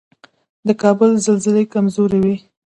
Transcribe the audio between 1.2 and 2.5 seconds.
زلزلې کمزورې وي